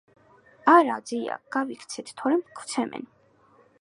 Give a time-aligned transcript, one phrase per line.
[0.75, 3.07] -არა, ძია, გავიქცეთ, თორემ გვცემენ...